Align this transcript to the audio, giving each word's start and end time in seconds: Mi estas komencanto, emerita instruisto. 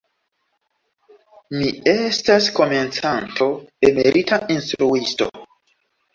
Mi 1.55 1.67
estas 1.93 2.47
komencanto, 2.61 3.49
emerita 3.93 4.41
instruisto. 4.57 5.31